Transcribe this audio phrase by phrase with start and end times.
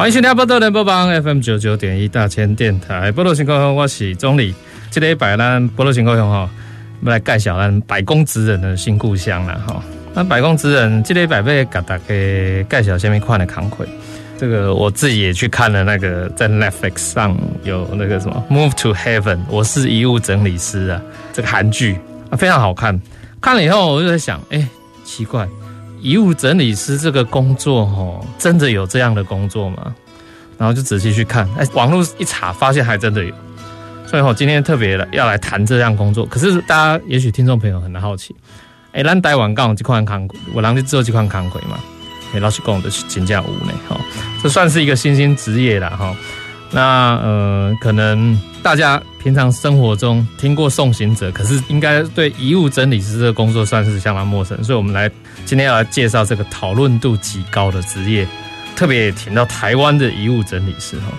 [0.00, 3.12] 欢迎收听《波多联播网》FM 九九点一大千电台。
[3.12, 4.54] 波多新故乡，我是总理。
[4.90, 6.48] 这个礼拜咱波多新故乡哈，
[7.00, 9.84] 我们来介绍咱百工职人的新故乡了哈。
[10.14, 13.86] 那百工职人这个礼拜要给大家介绍下面款的工课？
[14.38, 21.02] 这个我自己也去看了，那个在 Netflix 上有那个什么《Move to Heaven》，我是遗物整理师啊，
[21.34, 21.98] 这个韩剧
[22.30, 22.98] 啊非常好看。
[23.38, 24.66] 看了以后我就在想，哎，
[25.04, 25.46] 奇怪。
[26.00, 29.94] 遗物整理师这个工作，哦，真的有这样的工作吗？
[30.58, 33.34] 然后就仔细去看，哎，网络一查，发现还真的有。
[34.06, 36.26] 所以，我今天特别要来谈这项工作。
[36.26, 38.34] 可是，大家也许听众朋友很好奇，
[38.92, 41.78] 哎，咱台湾讲这款工，我让你做这款工课嘛？
[42.34, 44.00] 哎，老实讲的是真正有呢，哈，
[44.42, 46.14] 这算是一个新兴职业了，哈。
[46.72, 55.10] 那呃，可能大家平常生活中听过送行者，可是应该对遗物整理师这个工作算是相当陌生，所以我们来
[55.44, 58.26] 今天要来介绍这个讨论度极高的职业，
[58.74, 61.12] 特别也请到台湾的遗物整理师哈，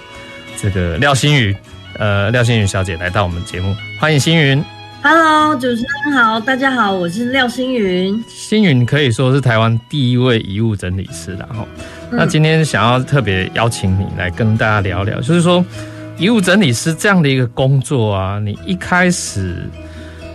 [0.60, 1.56] 这个廖星宇，
[2.00, 4.64] 呃，廖星宇小姐来到我们节目，欢迎星云。
[5.04, 8.24] Hello，主持人好，大家好，我是廖星云。
[8.28, 11.68] 星云可以说是台湾第一位遗物整理师了哈。
[12.12, 15.64] 那今天想要特别邀请你来跟大家聊聊，就是说
[16.22, 19.67] 遗物整理师这样的一个工作啊，你一开始，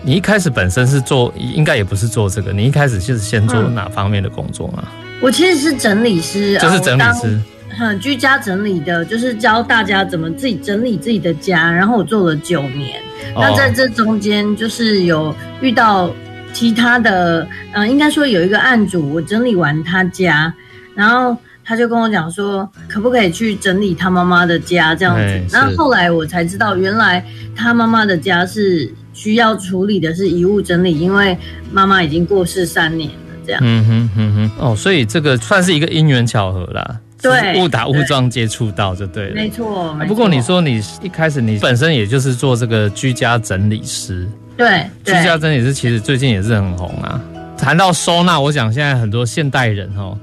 [0.02, 4.82] 你一开始本身是做，应该也不是做这个，你一开始就是先做哪方面的工作吗？
[5.20, 7.40] 我其实是整理师，就是整理师，
[7.78, 13.00] 嗯，居家整理的，就是教大家怎么自己整理自己的家，然后我做了九年。
[13.36, 16.12] 那在这中间，就是有遇到
[16.52, 20.52] 其他的，嗯，应该说有一个案主，我整理完他家，
[20.96, 21.36] 然后。
[21.66, 25.42] 他就跟我讲说，可不可以去整理他妈妈的家这样子？
[25.50, 27.24] 那后后来我才知道，原来
[27.56, 31.36] 他妈妈的家是需要处理的是遗物整理，因为
[31.72, 33.60] 妈妈已经过世三年了，这样。
[33.64, 39.34] 嗯哼嗯哼，哦，所以这个算是一个因缘巧合啦，对，误打误撞接触到就对了。
[39.34, 40.08] 没错，没错。
[40.08, 44.24] 不过你说你一开始你本身也就是做这个居家整理师，
[44.56, 47.20] 对，居家整理师其实最近也是很红啊。
[47.58, 50.16] 谈到收纳，我想现在很多现代人哦。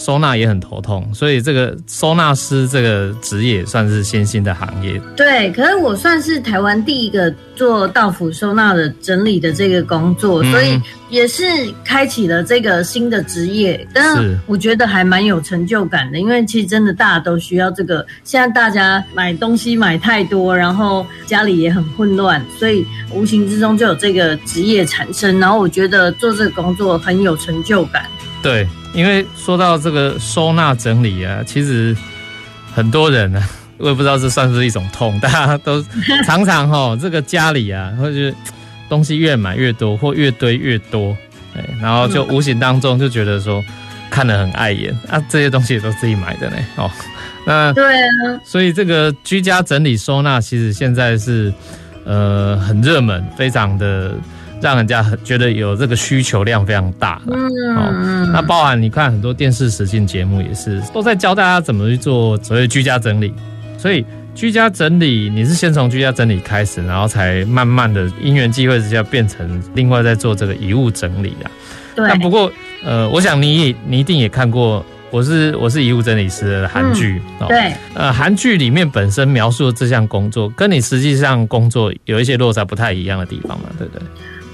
[0.00, 4.98] 收纳也很头痛，所以这个收纳师这个职业算是新兴的行业。
[5.14, 10.80] 对，可是我算是台湾第一个做道府收纳的整理的这个工作，嗯、所以
[11.10, 11.44] 也是
[11.84, 13.86] 开启了这个新的职业。
[13.92, 18.04] 但是我觉得还蛮有成就感的，因为其实真的大家都需要这个。
[18.24, 25.38] 现在大家买东西买太多，然后家里也很混乱，所以无形之中就有这个职业产生。
[25.38, 28.06] 然后我觉得做这个工作很有成就感。
[28.42, 28.66] 对。
[28.92, 31.96] 因为说到这个收纳整理啊，其实
[32.74, 35.84] 很多人呢、啊， 我也不知道这算不是一种痛，大家都
[36.24, 38.34] 常常哈， 这个家里啊，或者
[38.88, 41.16] 东西越买越多，或越堆越多，
[41.54, 43.62] 哎，然后就无形当中就觉得说
[44.10, 46.90] 看得很碍眼啊，这些东西也都自己买的呢，哦，
[47.46, 51.52] 那对啊，所以这个居家整理收纳其实现在是
[52.04, 54.12] 呃很热门，非常的。
[54.60, 63.32] 让人家很觉得有这个需求量非常大，嗯，哦，那包含你看很多电视实境节目也是都在教大家怎么去做所谓居家整理，
[63.78, 64.04] 所以
[64.34, 71.50] 居家整理你是先从居家整理开始，然后才慢慢的因缘际会之下变成另外在做这个遗物整理啊。
[71.96, 72.06] 对。
[72.06, 72.50] 那不过
[72.84, 84.06] 呃，我想你也你一定也看过，我是我是遗物整理师的韩剧，嗯，对，呃，韩剧里面本身描述的这项工作跟你实际上工作有一些落差不太一样的地方嘛，对不对？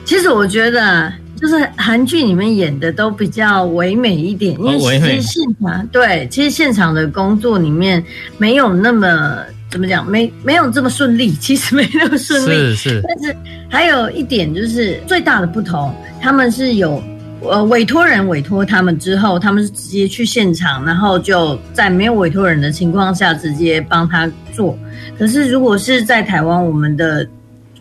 [0.07, 8.03] 其实我觉得，就是韩剧里面演的都比较唯美一点，因为其实现场对，其实现场的工作里面
[8.39, 9.39] 没有那么
[9.69, 12.75] 怎么讲，没没有这么顺利， 其实没那么顺利。
[12.77, 13.03] 是是。
[13.03, 13.37] 但是
[13.69, 15.93] 还有一点就是最大的不同，
[16.23, 17.03] 他们是有
[17.43, 24.79] 呃委托人委托他们之后，他们是直接去现场，然后就在没有委托人的情况下直接帮他做。
[25.19, 27.27] 可是如果是在台湾，我们的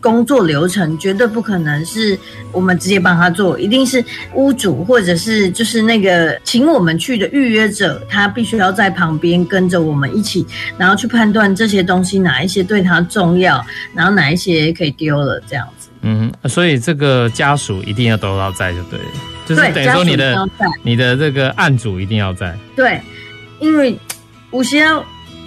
[0.06, 2.16] 工作流程绝对不可能是
[2.52, 4.04] 我们直接帮他做，一定是
[4.34, 10.46] 屋主或者是就是那个请我们去的预约者，他必须要在旁边跟着我们一起，
[10.78, 13.60] 然后去判断这些东西哪一些对他重要，
[13.92, 15.88] 然后哪一些可以丢了这样子。
[16.02, 19.04] 嗯，所以这个家属一定要都要在就对了，
[19.44, 20.48] 就是等于说你的
[20.84, 22.56] 你的这个案主一定要在。
[22.76, 23.00] 对。
[23.58, 23.98] 因为
[24.52, 24.84] 有些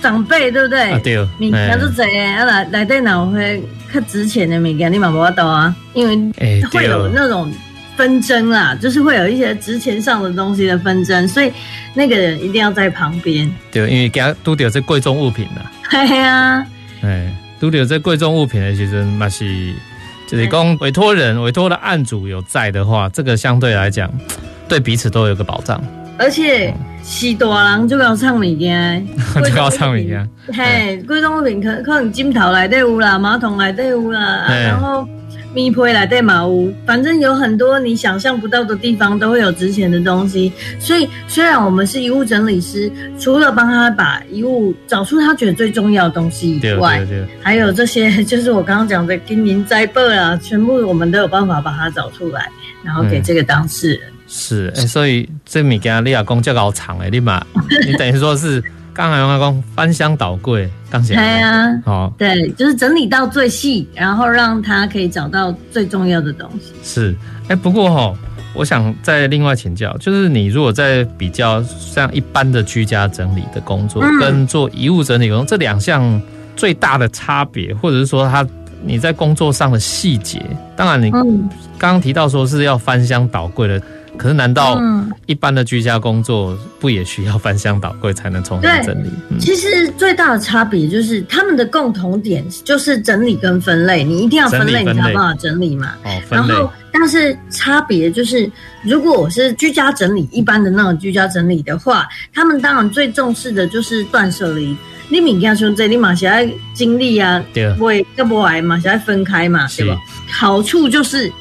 [0.02, 0.92] 长辈对不对？
[0.92, 3.62] 啊对，物件都济，啊来来底哪会
[3.94, 7.52] 较值钱的物件，你嘛无法度啊，因为会有那种
[7.98, 11.52] 纷争啦，就是会有一些值钱上的东西的纷争，所以
[11.94, 13.50] 那个人一定要在旁边。
[13.72, 15.72] 对，因为他拄到这贵重物品啦。
[15.90, 16.66] 对啊，
[17.02, 19.74] 哎，拄到这贵重物品的时阵嘛是，
[20.28, 24.10] 就是讲委托人、委托的案主有在的话，这个相对来讲，
[24.70, 25.82] 对彼此都有个保障。
[26.20, 29.08] 而且是大人就要唱物件，
[29.44, 30.30] 就搞唱物件。
[30.52, 35.08] 嘿，贵重物品可可能镜头内底有啦，马桶内底有啦，然后
[35.54, 40.52] 棉被内底嘛有，反正有很多你想象不到的地方都会有值钱的东西。
[40.78, 47.02] 所以虽然我们是遗物整理师，除了帮他把遗物找出他觉得最重要的东西以外，
[47.42, 52.50] 还有这些 就是我刚刚讲的金银财宝啊，全部我们都有办法把它找出来，
[52.84, 54.02] 然后给这个当事人。
[54.32, 57.44] 是，所以这物件你也讲这老长诶，你嘛，
[57.88, 66.74] 你等于说是刚才用来讲翻箱倒柜，刚才对啊，哦，对，就是整理到最细，然后让他可以找到最重要的东西。
[66.84, 67.16] 是，
[67.46, 68.14] 哎、欸，不过哈，
[68.54, 76.22] 我想再另外请教，就是你如果在比较像一般的居家整理的工作，嗯、跟做遗物整理工作这两项
[76.56, 78.46] 最大的差别，或者是说他
[78.84, 80.40] 你在工作上的细节，
[80.76, 81.50] 当然你刚
[81.80, 83.82] 刚提到说是要翻箱倒柜的。
[84.20, 84.78] 可是，难道
[85.28, 89.10] 一般的居家工作不也需要翻箱倒柜才能重新整理？
[89.30, 95.94] 嗯、其实最大的差别就是他们的共同点就是整理跟分类，你一定要分类，你才有办法整理嘛。
[96.04, 96.54] 哦，分类。
[96.54, 98.52] 然后，但是差别就是，
[98.84, 104.76] 如果我是居家整理，一般的那种居家整理的话，他们当然最重视的就是断舍离。
[105.08, 109.96] 你每天说这，你马上要经历啊，对，不会，要不来马上要分开嘛，对吧？
[110.30, 111.32] 好处就是。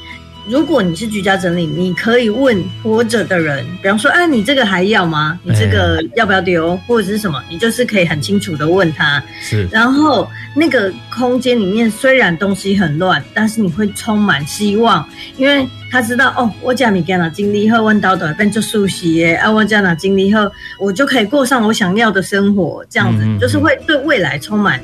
[0.49, 5.39] 如果你是居家整理，你可以问活着的人，比方说，哎，你这个还要吗？
[5.43, 7.39] 你这个要不要丢，或者是什么？
[7.47, 9.23] 你就是可以很清楚的问他。
[9.41, 9.67] 是。
[9.71, 15.07] 然后那个空间里面虽然东西很乱，但是你会充满希望，
[15.37, 24.83] 因为他知道哦，我家米干了经历后，问到的变就熟悉耶，啊，我家哪经历后，我就可以过上我想要的生活，这样子嗯嗯嗯就是会对未来充满。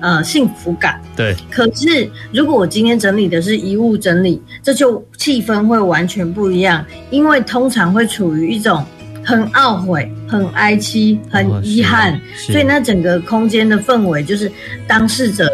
[0.00, 1.00] 呃，幸福感。
[1.16, 1.34] 对。
[1.50, 8.84] 可是，如果我今天整理的是遗物整理，这就气氛会完全不一样，因为通常会处于一种
[9.24, 14.50] 很懊悔、很哀戚、很遗憾，哦、所以那整个空间的氛围就是
[14.86, 15.50] 当事者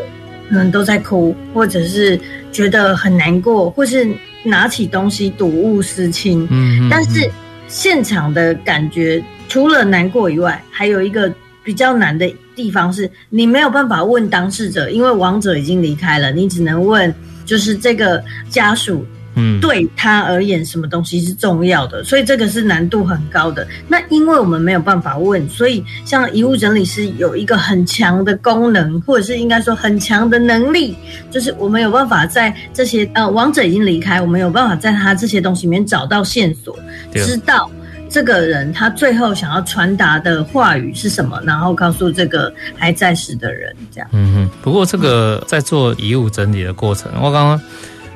[0.49, 2.19] 可能都在哭，或者是
[2.51, 4.09] 觉得很难过，或是
[4.43, 6.43] 拿起东西睹物思亲。
[6.51, 6.89] 嗯，嗯，嗯。
[6.91, 7.31] 但是
[7.69, 11.33] 现场的感觉除了难过以外，还有一个。
[11.63, 17.15] 比较难的地方是你没有办法问当事者，因为亡者已经离开了，你只能问
[17.45, 19.05] 就是这个家属，
[19.35, 23.67] 嗯，对他而言什么东西是重要的，所以这个是难度很高的。
[23.89, 30.97] 那因为我们没有办法问，所以像遗物整理师有一个很强的功能，或者是应该说很强的能力，
[31.31, 36.79] 就是我们有办法在这些呃亡者已经离开，我们有办法在他这些东西里面找到线索，
[37.13, 37.71] 知道。
[38.13, 41.41] 这个人他最后想要传达的话语是什么？
[41.47, 44.09] 然后告诉这个还在世的人，这样。
[44.13, 44.51] 嗯哼。
[44.61, 47.61] 不过这个在做遗物整理的过程，我刚刚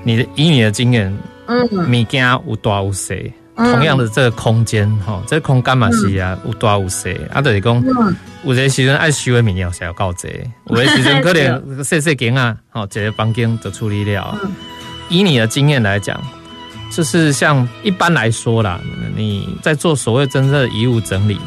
[0.02, 1.10] 你的以你的经验，
[1.46, 3.14] 嗯，物件有大有小，
[3.56, 7.82] 同样的这个空间哈，这个空间嘛是啊，有大有小，啊，就是讲，
[8.44, 10.30] 有些时阵爱收的物件是要够多，
[10.68, 14.38] 有的时阵可能细细间啊，好，一个房间就处理了。
[15.08, 16.20] 以你的经验来讲。
[16.90, 18.80] 就是像一般来说啦，
[19.14, 21.38] 你在做所谓真正的遗物整理，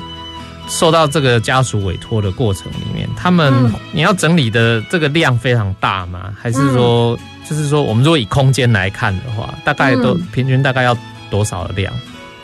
[0.68, 3.54] 受到这个家属委托的过程里面，他们
[3.92, 6.32] 你要整理的这个量非常大吗？
[6.40, 7.18] 还是说，
[7.50, 10.96] 就是说我们如果以空间来看的话，大概都平均大概要
[11.30, 11.94] 多少的量？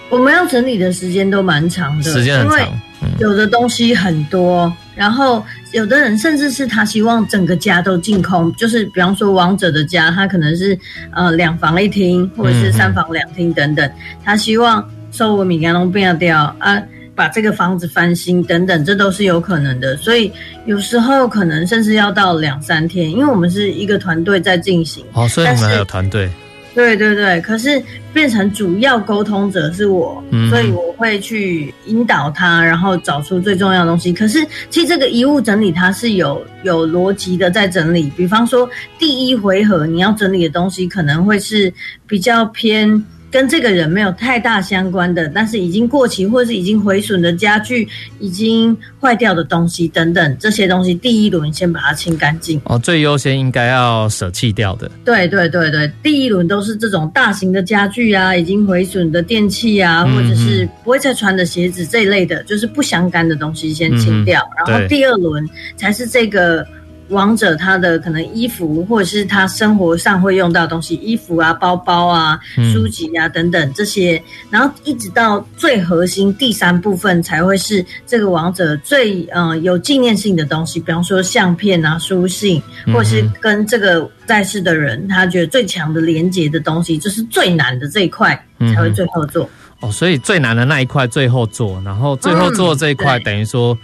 [0.10, 2.82] 我们要整理的时间都蛮长的，时间很长。
[3.20, 5.44] 有的东西很多，然后
[5.76, 10.80] 有的人甚至是他希望整个家都净空，就是比方说王者的家，他可能是
[11.12, 13.92] 呃两房一厅，或者是三房两厅等等，
[14.24, 16.82] 他希望收我米干龙变掉啊，
[17.14, 19.98] 把这个房子翻新等等，这都是有可能的。
[19.98, 20.32] 所以
[20.66, 25.06] 有时候可能甚至要到两三天，因为我们是一个团队在进行。
[25.12, 26.30] 哦，所以我们还有团队。
[26.76, 27.82] 对对对，可是
[28.14, 34.12] 变成主要沟通者是我，嗯、所以我会去引导他，然后找出最重要的东西。
[34.12, 41.74] 可是其实这个遗物整理它是有有逻辑的在整理，比方说第一回合你要整理的东西可能会是
[42.06, 43.02] 比较偏
[43.36, 47.86] 跟这个人没有太大相关的，但是已经过期或是已经毁损的家具、
[48.18, 52.62] 已经坏掉的东西等等，这些东西第一轮先把它清干净。
[52.64, 54.90] 哦，最优先应该要舍弃掉的。
[55.04, 66.66] 对对对对，第一轮都是这种大型的家具啊，已经毁损的电器啊，嗯、或者是不会再穿的鞋子这一类的，就是不相干的东西先清掉，嗯、然后第二轮才是这个。
[67.10, 72.40] 亡者他的可能衣服，或者是他生活上会用到的东西，衣服啊、包包啊、
[72.74, 88.34] 书籍啊等等这些，然后一直到最核心第三部分才会是这个王者最嗯、呃、有纪念性的东西，比方说相片啊、书信，或者是跟这个在世的人他觉得最强的连结的东西，就是最难的这一块
[88.74, 89.48] 才会最后做。
[89.82, 93.78] 哦，所以最难的那一块最后做，然后最后做这一块等于说。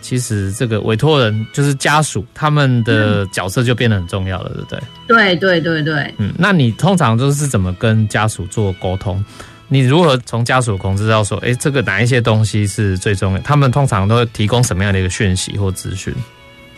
[0.00, 4.80] 其实这个委托人就是家属，他们的角色就变得很重要了，对不对？
[5.06, 6.14] 对对对对。
[6.18, 9.24] 嗯，那你通常都是怎么跟家属做沟通？
[9.68, 13.38] 你如何从家属口中知道说，哎，这个哪一些东西是最重要？
[13.40, 16.14] 他们通常都会提供什么样的一个讯息或资讯？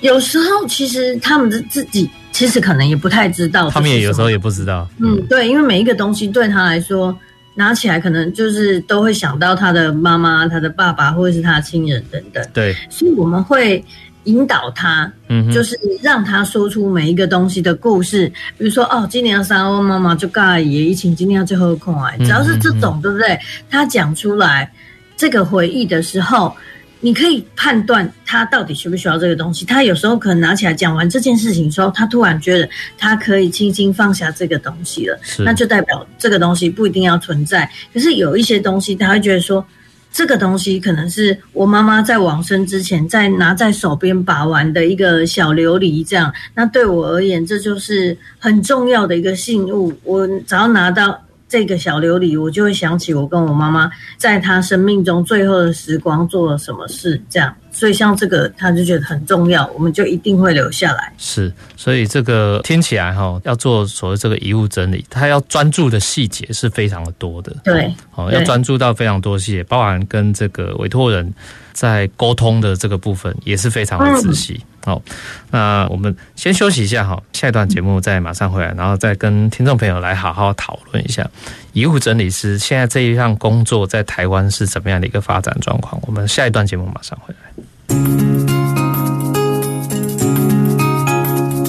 [0.00, 4.88] 有时候其实他们的自己其实可能也不太知道，他们也有时候也不知道。
[4.98, 7.16] 嗯，对，因为每一个东西对他来说。
[7.60, 12.42] 拿起来可能就是都会想到他的妈妈、他的爸爸或者是他的亲人等等。
[12.54, 13.84] 对，所以我们会
[14.24, 18.26] 引导他，嗯，就是让他说出每一个东西的故事。
[18.56, 23.38] 比如说，哦，今年要三欧妈妈就盖也疫情，今天要最后空哎，只要是这种，对不对？
[23.68, 24.72] 他讲出来
[25.18, 26.56] 这个回忆的时候。
[27.00, 29.64] 你可以判断他到底需不需要这个东西。
[29.64, 37.70] 他有时候可能拿起来讲完这件事情的时候，他突然觉得他可以轻轻放下这个东西了，那就代表这个东西不一定要存在。
[37.92, 39.64] 可是有一些东西，他会觉得说，
[40.12, 46.32] 这个东西可能是我妈妈在往生之前在拿在手边把玩的一个小琉璃，这样。
[46.54, 49.92] 那对我而言，这就是很重要的一个信物。
[50.04, 51.20] 我只要拿到。
[51.50, 57.54] 这个小琉璃，我就会想起我跟我妈妈在她生命中最后的时光做了什么事，这样。
[57.72, 61.12] 所以像这个，他就觉得很重要，我们就一定会留下来。
[61.18, 67.56] 是，所以这个听起来哈，要做所谓这个遗物整理，他要专注的细节是非常的多的。
[67.62, 71.32] 对，哦，要专注到非常多细节，包含跟这个委托人
[71.72, 74.60] 在沟通的这个部分也是非常的仔细。
[74.84, 75.00] 好、
[75.50, 81.28] 那我们先休息一下哈，下一段节目再马上回来，然后再跟听众朋友来好好讨论一下
[81.74, 86.00] 遗物整理师现在这一项工作在台湾是怎么样的一个发展状况。
[86.06, 87.40] 我们下一段节目马上回来。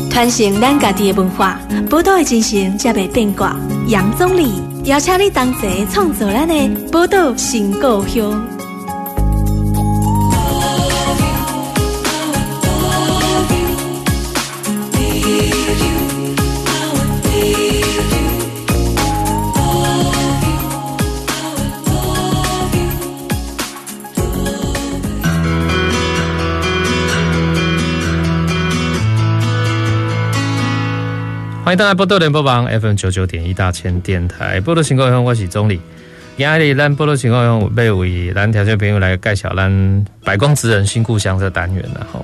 [0.09, 3.57] 传承咱家己的文化，宝岛的精神才袂变卦。
[3.87, 8.60] 杨宗理邀请你同齐创造咱的宝岛新故乡。
[31.71, 35.79] 欢迎大家波多联播网 FM 九九点一大千电台，波多情况乡我是宗理。
[36.35, 42.21] 今日咱波多情况乡要为咱条件朋友来介绍咱百工职人新故乡这单元了哈。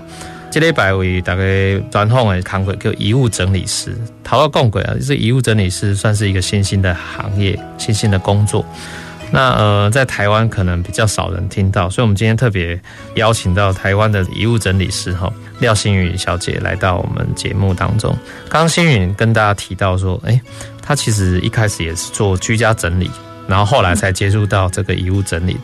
[0.51, 1.41] 这礼拜为大家
[1.89, 3.95] 专访的工作叫遗物整理师。
[4.21, 8.65] 头个讲过啊，就是遗物整理师算是一个新兴的行业，新兴的工作。
[9.31, 12.79] 那呃，在台湾可能比较少人听到，所以我们今天特别
[13.15, 15.31] 邀请到台湾的遗物整理师哈。
[15.59, 18.15] 廖欣宇小姐来到我们节目当中。
[18.47, 20.39] 刚刚欣宇跟大家提到说，哎，
[20.81, 23.09] 她其实一开始也是做居家整理，
[23.47, 25.57] 然后后来才接触到这个遗物整理。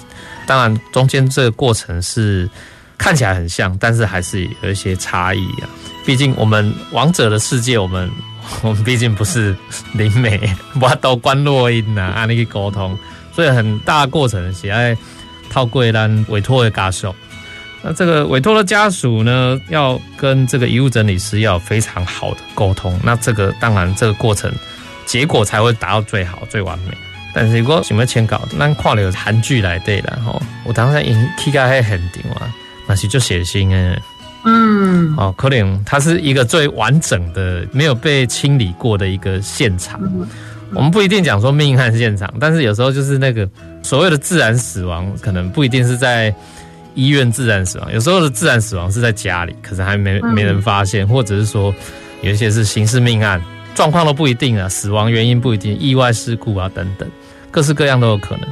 [0.46, 2.50] 当然，中间这个过程是
[2.98, 5.70] 看起来很像，但是还是有一些差异啊。
[6.06, 8.10] 毕竟我们王者的世界，我们
[8.62, 9.56] 我们毕竟不是
[9.94, 10.38] 灵媒，
[10.82, 12.98] 我都关落音呐，按那个沟通，
[13.36, 14.96] 所以很大过程喜爱
[15.50, 17.14] 套过咱委托的家属。
[17.82, 22.98] 那这个委托的家属呢，要跟这个遗物整理师要有非常好的沟通。
[23.04, 24.50] 那这个当然，这个过程
[25.06, 26.98] 结果才会达到最好、最完美。
[27.36, 32.48] 但是如果想要签稿，那跨了韩剧来对了吼，我当时应膝盖还很顶啊，
[32.88, 34.02] 那是就血腥诶。
[34.46, 40.00] 嗯，哦，可能它是一个最完整的、没有被清理过的一个现场。
[40.76, 43.48] 我们不一定讲说命案现场，但是有时候就是那个
[43.82, 46.34] 所谓的自然死亡，可能不一定是在。
[46.96, 51.74] 医院自然死亡，有时候的自然死亡是在家里，可是还没没人发现，或者是说
[52.22, 53.42] 有一些是刑事命案，
[53.74, 57.10] 状况都不一定啊，死亡原因不一定，意外事故啊等等，
[57.50, 58.48] 各式各样都有可能。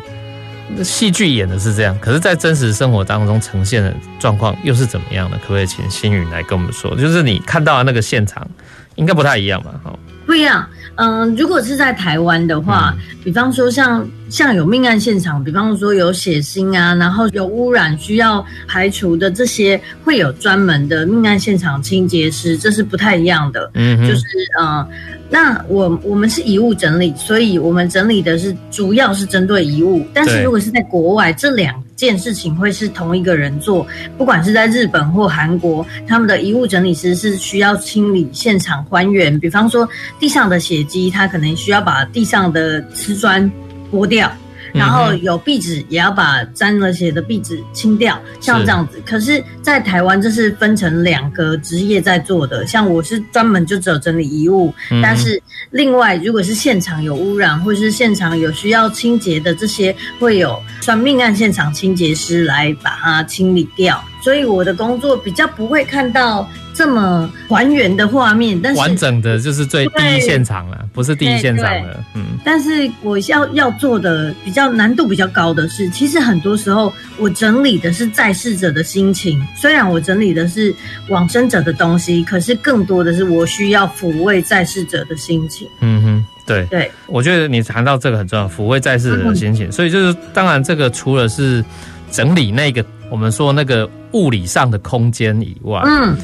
[0.75, 5.37] 那戏剧演的是这样，可是，在真实生活当中呈现的状况又是怎么样呢？
[5.43, 6.95] 可不可以请星宇来跟我们说？
[6.95, 8.49] 就是你看到的那个现场，
[8.95, 9.79] 应该不太一样吧？
[9.83, 9.93] 哈，
[10.25, 10.67] 不一样。
[11.01, 23.71] 嗯，如果是在台湾的话，嗯、比方说像像有命案现场，比方说有血腥啊，然后有污染需要排除的这些，会有专门的命案现场清洁师，这是不太一样的。
[23.73, 24.23] 嗯，就是
[24.61, 24.85] 嗯。
[25.33, 30.05] 那我我们是遗物整理，所以我们整理的是主要是针对遗物。
[30.13, 33.85] 但是如果是在国外，这两件事情会是同一个人做，
[34.17, 39.39] 不管是在日本或韩国，他们的遗物整理师是需要清理现场还原。
[39.39, 39.87] 比方说
[40.19, 43.51] 地上的血迹，他可能需要把地上的瓷砖
[43.91, 44.31] 剥掉。
[44.73, 49.01] 然后有壁纸，也要把沾了血的壁纸清掉，像这样子。
[49.05, 64.03] 可是，在台湾这是分成两个职业在做的，像我是专门就只有整理遗物，但是另外如果是现场有污染，或是现场有需要清洁的这些，会有算命案现场清洁师来把它清理掉。
[64.23, 66.47] 所以我的工作比较不会看到
[66.81, 72.03] 这么还原的画面，但是完整的就是最第一现场了，不是第一现场了。
[72.15, 80.73] 嗯，但是我要要做的比较难度比较高的是，其实很多时候我整理的是在世者的心情，虽然我整理的是
[81.09, 85.67] 往生者的东西，可是更多的是我需要抚慰在世者的心情。
[85.81, 89.67] 嗯哼，对对，我觉得你谈到这个很重要，抚慰在世者的心情。
[89.67, 91.63] 嗯、所以就是当然这个除了是
[92.09, 96.17] 整理那个我们说那个物理上的空间以外，嗯。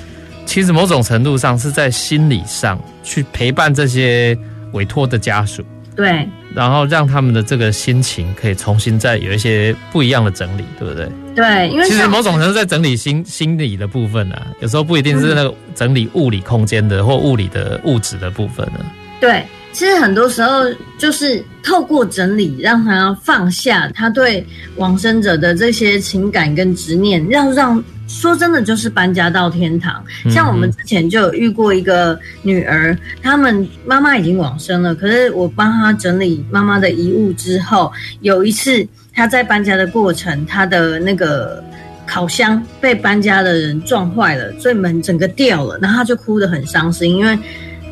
[0.48, 4.36] 其实某种程度上是在心理上去陪伴这些
[4.72, 5.62] 委托的家属，
[5.96, 11.08] 对，然后让他们的这个心情可以重新再有一些不一样的整理，对不对？
[11.36, 18.80] 对，因为其实某种程度在整理心心理的部分呢、啊，有时候不一定是那个整理物理空间的或物理的物质的部分呢。
[19.20, 20.64] 对，其实很多时候
[20.98, 24.46] 就是透过整理，让他放下他对
[24.78, 27.84] 往生者的这些情感跟执念，要让。
[28.10, 30.02] 说真的，就是搬家到天堂。
[30.30, 41.62] 像我们之前就有遇过一个女儿，他们妈妈已经往生了，可是我帮她整理妈妈的遗物之后，有一次她在搬家的过程，她的那个
[42.06, 47.38] 烤箱被搬家的人撞坏了，所以门整个掉了，然后她就哭得很伤心，因为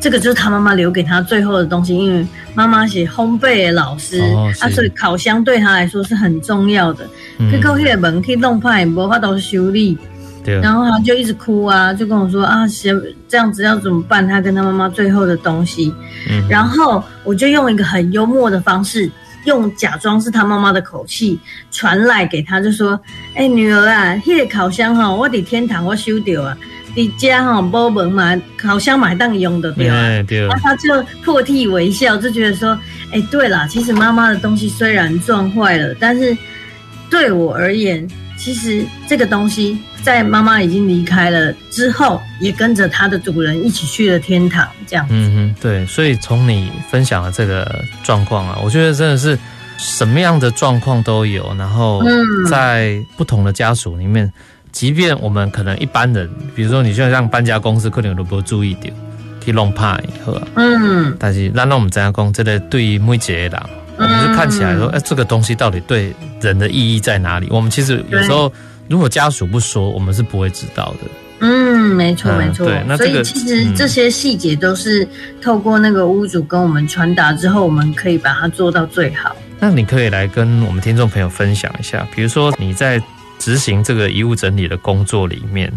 [0.00, 7.08] 这个就是他妈妈留给他最后的东西，因为妈妈是烘焙的老师，哦、啊，所以烤箱对他来说是很重要的。
[7.50, 9.98] 去扣那个门去弄坏，无法都修理。
[10.44, 10.60] 对。
[10.60, 12.64] 然后他就一直哭啊，就跟我说啊，
[13.28, 14.26] 这样子要怎么办？
[14.26, 15.92] 他跟他妈妈最后的东西。
[16.30, 16.46] 嗯。
[16.48, 19.10] 然后我就用一个很幽默的方式，
[19.44, 21.38] 用假装是他妈妈的口气
[21.72, 22.98] 传来给他，就说
[23.34, 26.56] ：“哎、欸，女儿啊，那个烤箱哈，我在天堂我修掉啊，
[26.96, 29.94] 你家哈没门嘛，烤箱买当用的对吧？”
[30.26, 30.40] 对。
[30.40, 32.70] 然后他就破涕为笑，就觉得说
[33.12, 36.36] ：“哎、欸，对啦，其实妈妈的东西虽然撞坏了，但是。”
[37.08, 38.04] 对我而言，
[38.36, 45.14] 其实这个东西在妈妈已经离开了之后，也跟着它的主人一起去了天堂，这样子。
[45.14, 45.86] 嗯哼，对。
[45.86, 49.38] 所以从你分享的这个状况啊，我觉得真的是
[49.78, 51.54] 什么样的状况都有。
[51.56, 52.02] 然后
[52.50, 54.30] 在不同的家属里面，
[54.76, 58.90] 即便我们可能一般人，比如说你就像搬家公司，可能都不会注意到，
[59.42, 60.38] 可以弄怕以后。
[60.54, 61.16] 嗯。
[61.18, 63.52] 但是让让我们这样讲，这个对于每一个人。
[63.96, 66.12] 我们就看起来说，哎，这个东西到底对
[66.42, 67.48] 人的意义在哪里？
[67.50, 68.52] 我们其实有时候，
[68.86, 71.10] 如果家属不说，我们是不会知道的。
[71.40, 72.66] 嗯，没错，没错。
[72.66, 75.08] 对，所以其实这些细节都是
[75.40, 79.34] 透过那个屋主跟我们传达之后，我们可以把它做到最好。
[79.58, 83.02] 那你可以来跟我们听众朋友分享一下，比如说你在
[83.46, 85.72] 执行这个遗物整理的工作里面，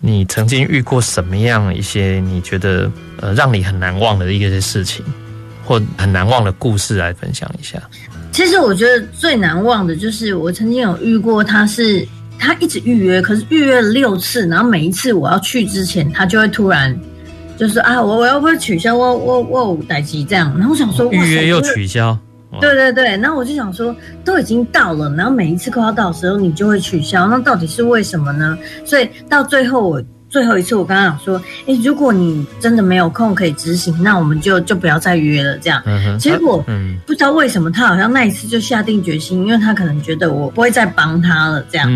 [0.00, 2.90] 你曾经遇过什么样一些你觉得
[3.20, 5.04] 呃让你很难忘的一些事情？
[5.64, 7.80] 或很难忘的故事来分享一下。
[8.32, 12.04] 其实我觉得最难忘的就是我曾经有遇过，他是
[12.40, 16.92] 他一直预约，可是预约了六次，然后每一次我要去之前，他就会突然
[17.56, 18.96] 就是啊，我我要不要取消？
[18.96, 20.52] 我我我待机这样。
[20.58, 22.18] 然后我想说，预约又取消。
[22.60, 28.58] 对对对，然后我就想说，都已经到了，然后每一次快要到的时候，你就会取消，那到底是为什么呢？
[28.84, 30.02] 所以到最后我。
[30.28, 35.56] 最后一次，我刚刚想说，哎，如果你真的没有空可以执行，那我们就就不要再约了。
[35.58, 41.88] 这样，嗯、结果、嗯、不知道为什么，他好像那一次就下定决心，因为他可能觉得我不会再帮他了，这样，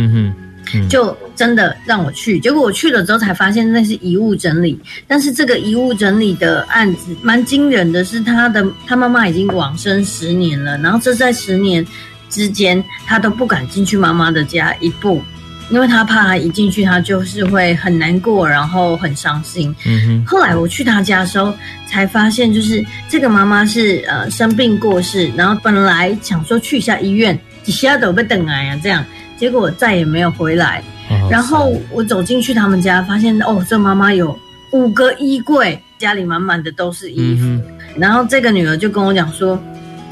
[0.88, 2.38] 就真的让我去。
[2.40, 11.86] 结果我去了之后才发现那是遗物整理，但是这个遗物整理的案子蛮惊人的，是他的他妈妈已经往生十年了，然后这在十年
[12.28, 15.22] 之间，他都不敢进去妈妈的家一步。
[15.72, 19.72] 因为他怕他一进去，他就是会很难过，然后很伤心。
[19.86, 20.26] 嗯哼。
[20.26, 21.54] 后来我去他家的时候，
[21.86, 29.06] 才发现就是这个妈妈是呃生病过世，然后本来想说去一下医院，底下都被等来啊，这样，
[29.40, 30.82] 结果我再也没有回来。
[31.08, 31.28] 哦。
[31.30, 34.38] 然后我走进去他们家，发现哦，这妈妈有
[34.72, 37.46] 五个衣柜，家里满满的都是衣服。
[37.46, 37.62] 嗯
[37.96, 39.60] 然后这个女儿就跟我讲说，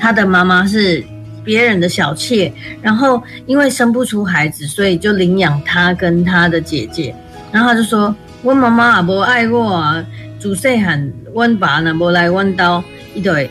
[0.00, 1.04] 她的妈妈是
[1.44, 7.14] 别人的小妾，然后因为生不出孩子，所以就领养她跟她的姐姐。
[7.52, 8.12] 然后她就说，
[8.42, 10.04] 我妈妈也不爱我啊，
[10.40, 12.82] 自细汉我爸呢不来我兜
[13.14, 13.48] 一堆。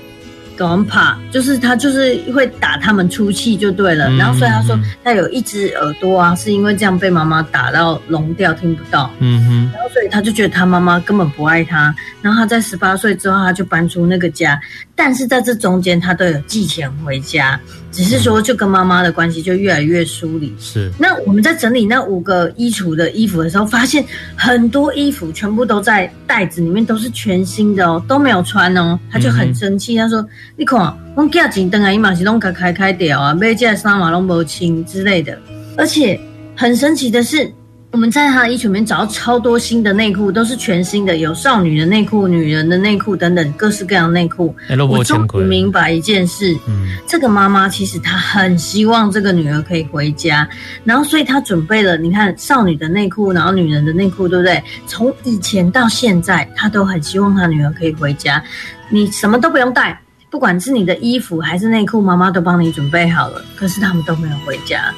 [0.57, 14.59] 搞怕，就是他就是会打他们出气就对了，嗯、然后所以他说他有一只耳朵啊，是因为这样被妈妈打到聋掉听不到，嗯哼，然后所以他就觉得他妈妈根本不爱他，然后他在十八岁之后他就搬出那个家，
[14.97, 17.57] 但是在这中间他都有寄钱回家。
[17.89, 20.53] 只是说，就跟妈妈的关系就越来越疏离。
[20.59, 20.91] 是。
[20.99, 24.03] 那我们在整理那五个衣橱的衣服的时候，发现
[24.35, 28.99] 很多衣服全部都在袋子里面，都是全新的哦，都没有穿哦。
[29.09, 30.23] 他就很生气，他说
[30.57, 30.79] ：“你看，
[31.15, 35.35] 我寄钱等啊一码是拢开开开掉啊，买这衫嘛拢无清之类的。”
[35.77, 36.19] 而且
[36.55, 37.51] 很神奇的是。
[37.91, 44.53] 我们在他的衣橱里面找到超多新的内裤，都是全新的，有少女的内裤、女人的内裤等等各式各样的内裤。
[44.89, 50.47] 我终于明白一件事，嗯，这个妈妈其实她很希望这个女儿可以回家，
[50.83, 54.61] 然后所以她准备了，你看少女的内裤，然后女人的内裤，对不对？
[54.85, 58.43] 从以前到现在，她都很希望她女儿可以回家。
[58.89, 63.41] 你什么都不用带，不管是你的衣服还是内裤，妈妈都帮你准备好了。
[63.55, 64.93] 可是他们都没有回家。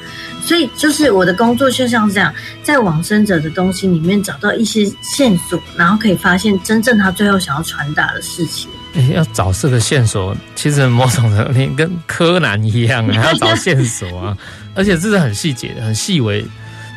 [0.50, 2.34] 所以，就是我的工作就像这样，
[2.64, 8.68] 在往生者的东西里面找到一些线索，然后可以发现真正他最后想要传达的事情。
[8.94, 14.36] 哎，要找这个线索，其实某种程度 跟柯南一样，还要找线索啊，
[14.74, 16.44] 而且这是很细节的、很细微、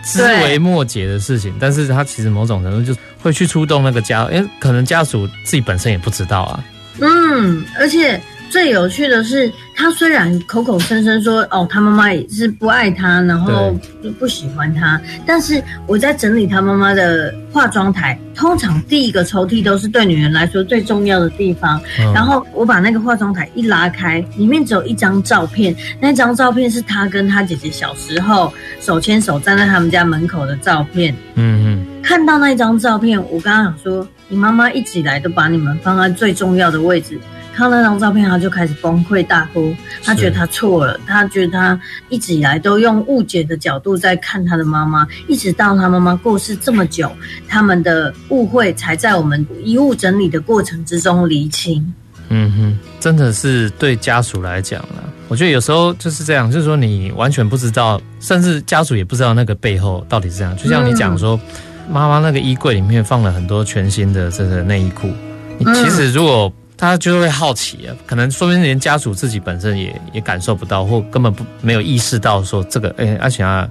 [0.04, 1.54] 枝微末节的事情。
[1.60, 6.64] 但是，他其实某种程度就会去触动那个家，因为可能家属自己本身也不知道啊。
[7.00, 8.20] 嗯，而且。
[8.50, 21.82] 最有趣的是，他虽然口口声声说哦，他妈妈也是不爱他，然后就不喜欢他，但是我在整理他妈妈的化妆台，通常第一个抽屉都是对女人来说最重要的地方。
[22.00, 31.14] 嗯、然后我把那个化妆台一拉开，里面只有一张照片，那张照片是他跟他姐姐小时候手牵手站在他们家门口的照片。
[31.36, 37.20] 嗯嗯，看到那张照片，我刚刚想说，你妈妈一直以来都把你们放在最重要的位置。
[37.56, 39.76] 看到那张照片，他就开始崩溃大哭。
[40.04, 47.12] 他觉得他错了，他觉得他一直以来都用误解的角度在看他的妈妈，一直到他妈妈过世这么久，
[47.48, 51.94] 他们的误会才在我们遗物整理的过程之中厘清。
[52.30, 60.58] 嗯哼，真的是对家属来讲了，我觉得有时候就是这样，就是说你完全不知道，甚至家属也不知道那个背后到底是这样。
[60.58, 61.40] 就像你讲说，
[61.88, 65.12] 妈妈那个衣柜里面放了很多全新的这个内衣裤，
[65.60, 66.52] 你其实如果。
[66.84, 73.66] 他就会好奇啊，可能说不定连家属自己本身也也感受不到，或根本不没有意识到说这个，哎、欸，而且啊，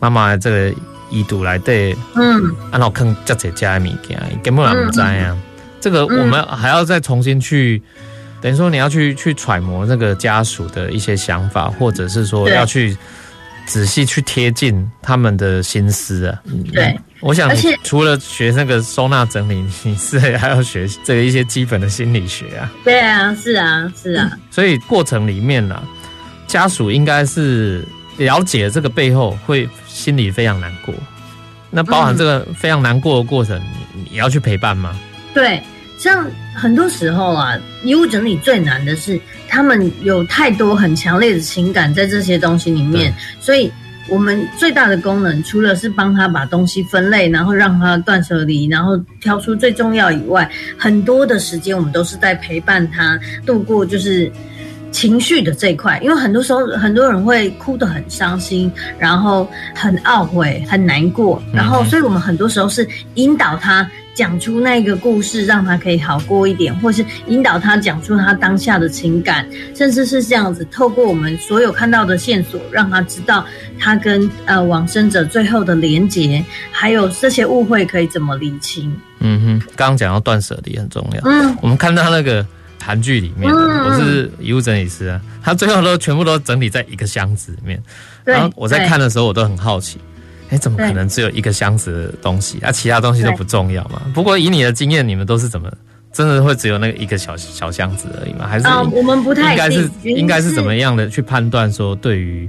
[0.00, 0.74] 妈妈这个
[1.08, 5.14] 遗毒来对，嗯，然后坑这些家的物件，根本不知啊。
[5.16, 5.40] 嗯、
[5.80, 7.80] 这个我们还要再重新去，
[8.40, 12.96] 等于说你要去去揣摩那个家属的一些想法，或者是说要去
[13.66, 16.42] 仔细去贴近他们的心思啊。
[16.72, 16.98] 对。
[17.20, 17.50] 我想，
[17.82, 22.70] 除了学那个收纳整理，你是还要学这个一些基本的心理学啊。
[22.84, 24.30] 对啊，是啊，是啊。
[24.50, 25.82] 所以过程里面呢，
[26.46, 27.82] 家属应该是
[28.18, 30.94] 了解这个背后，会心里非常难过。
[31.70, 33.60] 那包含这个非常难过的过程，
[34.10, 34.94] 你要去陪伴吗？
[35.32, 35.60] 对，
[35.98, 43.70] 像很多时候啊，遗物整理最难的是，他们有太多很强烈的情感在这些东西里面，所以。
[44.08, 54.30] 我们最大的功能，除了是帮他把东西分类，然后让他断舍离，然后挑出最重要以外，很多的时间我们都是在陪伴他度过，就是
[54.92, 55.98] 情绪的这一块。
[56.04, 63.90] 因为很多时候，很多人会哭得很伤心，然后很懊悔、很难过，然后，所以我们很多时候是引导他。
[64.16, 73.44] 讲出那个故事，让他可以好过一点，或是引导他讲出他当下的情感，甚至是这样子，透过我们所有看到的线索，让他知道
[73.78, 78.90] 他跟呃往生者最后的连结，还有这些误会可以怎么理清。
[79.20, 81.20] 嗯哼，刚刚讲到断舍离很重要。
[81.24, 82.44] 嗯，我们看到那个
[82.82, 87.82] 韩剧里面，嗯、我是遗物整理师啊，他最后都全部都整理在一个箱子里面。
[88.24, 89.98] 对然后我在看的时候，我都很好奇。
[90.50, 92.58] 哎，怎么可能只有一个箱子的东西？
[92.58, 94.02] 对啊，其他东西都不重要嘛？
[94.14, 95.70] 不过以你的经验，你们都是怎么
[96.12, 98.46] 真的会只有那个一个小小箱子而已吗？
[98.48, 102.48] 还是、哦、我们不太应该是应该是怎么样的去判断说，对于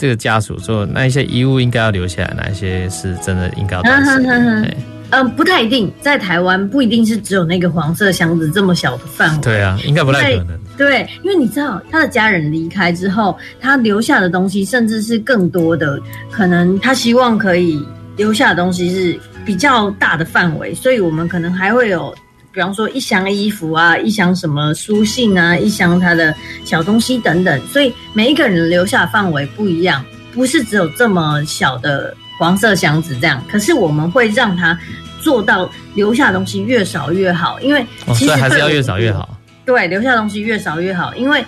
[0.00, 4.16] 这个家属说，那一些遗物应该要留下来，哪一些是真的应该要断舍
[4.62, 4.74] 离？
[5.10, 9.42] 嗯，不太一定，在台湾不一定是只有那个黄色箱子这么小的范围。
[9.42, 10.58] 对啊，应该不太可能。
[10.78, 17.84] 对，因为你知道，他的家人离开之后，他留下的东西，甚至是更多的，可能他希望可以
[18.16, 22.14] 留下的东西是比较大的范围，所以我们可能还会有
[22.52, 26.34] 比方说一箱衣服啊，一箱什么书信啊，一箱他的
[26.64, 33.42] 小东西等等，所以每一个人留下的范围不一样，不是只有这么小的黄色箱子这样。
[33.48, 34.78] 可是我们会让他
[35.20, 39.38] 做到留下的东西越少越好，因为其实、哦、还是要越少越好。
[39.64, 41.44] 对，留下的东西越少越好，因为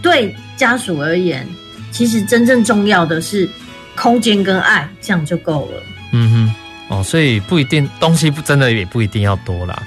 [0.00, 1.46] 对家属而言，
[1.90, 3.46] 其实真正重要的是
[3.94, 5.82] 空间跟爱，这样就够了。
[6.12, 6.54] 嗯哼。
[6.88, 9.82] 哦，所以不一定东西不真的也不一定要多啦。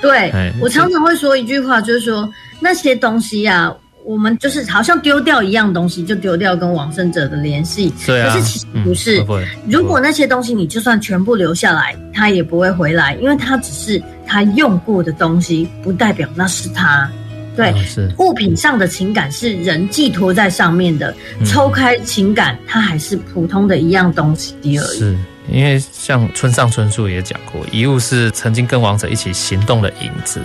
[0.00, 2.28] 对，我常常会说一句话，就是说
[2.60, 7.92] 那些东西啊，我们就是好像丢掉一样东西，就丢掉跟往生者的联系。
[8.06, 8.32] 对啊。
[8.32, 17.10] 可是其实不是，嗯、如果那些东西你就算全部留下来，他也不会回来，因为他只是他用过的东西，不代表那是他。
[17.56, 24.98] 对，哦、是物品上的情感是人寄托在上面的，嗯、抽开情感，它还是普通的一样东西而已。
[24.98, 25.16] 是。
[25.48, 30.40] 因为像村上春树也讲过，遗物是曾经跟王者一起行动的影子，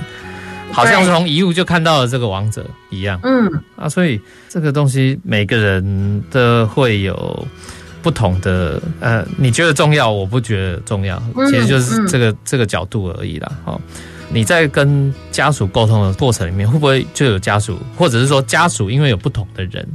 [0.71, 3.19] 好像从遗物就看到了这个王者一样。
[3.23, 7.47] 嗯啊，所以这个东西每个人都会有
[8.01, 13.51] 不同的呃，你觉得重要，我不觉得重要，其实就是这个、嗯、这个角度而已啦。
[13.65, 13.81] 哦，
[14.29, 19.87] 你在跟家属沟通的过程里面，会不会就有家属，或者是说家属因为有不同的人，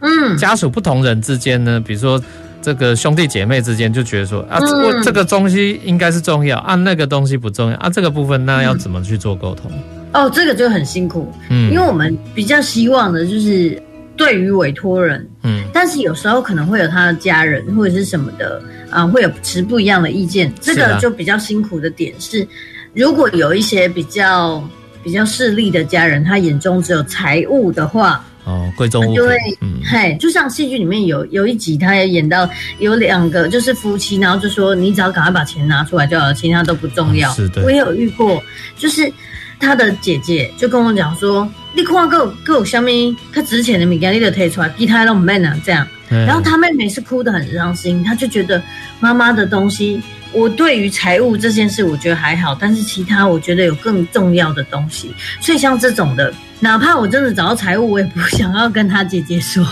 [0.00, 2.20] 嗯，家属不同人之间呢，比如说。
[2.60, 9.70] 这个兄弟姐妹之间就觉得说啊，我、嗯、这个东西应该是重要啊，那个东西不重要啊，这个部分那要怎么去做沟通？
[10.12, 13.80] 哦，这个就很辛苦，嗯，因为我们比较希望的就是
[14.16, 22.46] 对于委托人，嗯，但是有时候可能会有他的家人或者是什么的啊，会有持不一样的意见，这个就比较辛苦的点是，
[22.92, 24.62] 如果有一些比较
[25.02, 28.24] 比较势利的家人，他眼中只有财务的话。
[28.48, 37.30] 哦，贵重物品，就会，嗯，嘿，就像戏剧里面有有一集，他也演到有两个就是夫妻，然后就说你只要赶快把钱拿出来就好了，其他都不重要。
[37.32, 38.42] 嗯、是的，我也有遇过，
[38.78, 39.12] 就是
[39.60, 45.86] 他的姐姐就跟我讲说，你看够够下面他值钱的物件，你就提出来，其他都唔免啊，这样。
[46.08, 48.62] 然后他妹妹是哭得很伤心，他就觉得
[48.98, 50.00] 妈妈的东西。
[50.32, 55.14] 我对于财务这件事，我觉得还好，但是其他我觉得有更重要的东西。
[55.40, 59.64] 所以像这种的，哪怕我真的找到财务，我也不想要跟他姐姐说。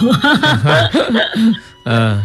[1.85, 2.23] 嗯，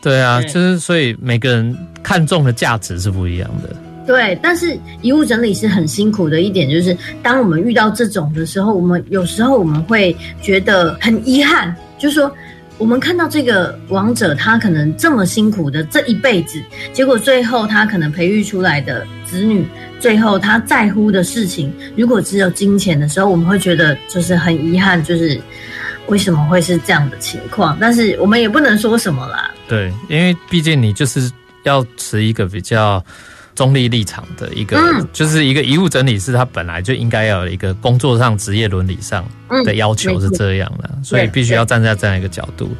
[0.00, 3.74] 对啊，就是所以每个人看重的价值是不一样的。
[4.06, 12.32] 对，但是遗物整理是很辛苦的一点，就是当我们遇到这种的时候，我们有时候我们会觉得很遗憾，就是说。
[12.78, 16.62] 我们看到这个王者，他可能这么辛苦的这一辈子，
[16.92, 19.66] 结果最后他可能培育出来的子女，
[19.98, 25.40] 最后他在乎的事情，如果只有金钱的时候，我们会觉得就是很遗憾，就是
[26.06, 27.76] 为什么会是这样的情况？
[27.80, 29.50] 但是我们也不能说什么啦。
[29.66, 31.30] 对，因为毕竟你就是
[31.68, 33.04] 要持一个比较。
[33.54, 39.24] 中立立场的一个，嗯、就是一个遗物整理师，他本来就应该要有一个工作上职业伦理上
[39.64, 42.70] 的要求是这样的，嗯、所以必须要站在这样一个角度。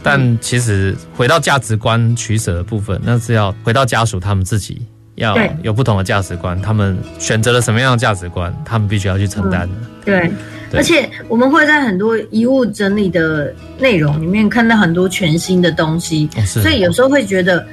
[0.00, 9.68] 但其实回到价值观取舍的部分，那是要回到家属他们自己要有不同的价值观，他们选择了什么样的价值观，他们必须要去承担。
[9.68, 9.74] 的。
[10.04, 10.30] 对，
[10.70, 17.66] 对，而且我们会在很多遗物整理的内容里面看到很多全新的东西，哦、所以有时候会觉得，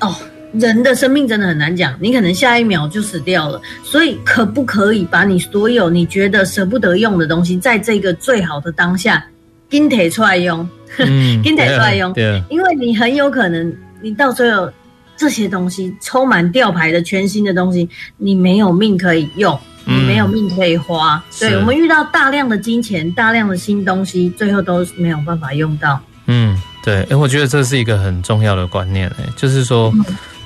[0.00, 0.14] 哦。
[0.52, 9.22] 人的生命真的很难讲，你可能下一秒就死掉了，所以可不可以把你所有你觉得舍不得用的东西，在这个最好的当下，
[9.68, 14.70] 给提出来用， 给提出来用，对，因为你很有可能，你到最后
[15.14, 26.00] 这些东西充满吊牌的全新的东西，你没有命可以用，你没有命可以花，对，我们遇到大量的金钱，大量的新东西，最后都没有办法用到。
[26.28, 29.92] 嗯，对，哎，我觉得这是一个很重要的观念，哎，就是说。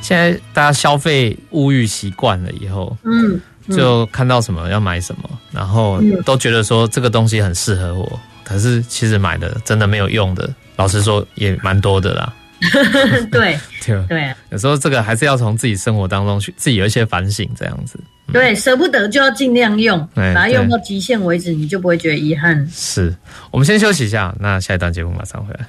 [0.03, 12.33] 现在大家消费物欲习惯了以后，嗯，就看到什么要买什么，然后都觉得说这个东西很适合我，可是其实买的真的没有用的，老实说也蛮多的啦。
[13.31, 18.00] 对对对，有时候这个还是要从自己生活当中去自己有一些反省，这样子。
[18.33, 22.66] 对，舍不得就要尽量用，把它用到极限为止，你就不会觉得遗憾。
[22.72, 23.14] 是，
[23.50, 25.66] 我们先休息一下，那下一段节目马上回来。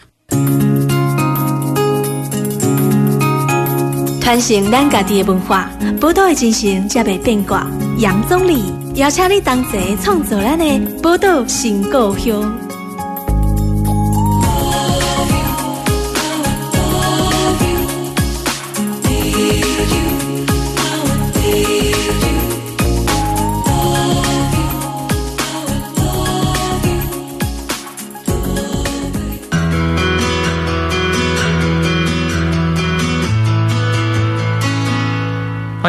[4.22, 7.68] 传承咱家己的文化，宝岛的精神才袂变卦。
[7.98, 12.58] 杨总理邀请你同齐创造咱的宝岛新故乡。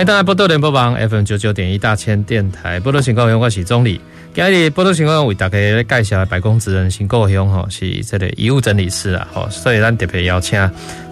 [0.03, 4.01] 迎大家波多联播网 FM 九九点一大千电台波多情况我是钟理。
[4.35, 10.59] 今日波多情况为大家介绍白宫职人新故乡哈，是这个遗物整理师啊，吼，所以咱特别邀请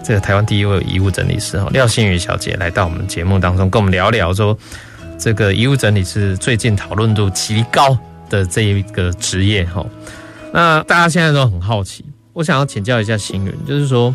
[0.03, 4.57] 这个台湾第一位遗物整理师哈廖新宇小姐来到我们节目当中，跟我们聊聊说
[5.17, 7.97] 这个遗物整理师最近讨论度极高
[8.29, 9.85] 的这一个职业哈。
[10.51, 14.13] 那大家现在都很好奇，我想要请教一下新宇，就是说，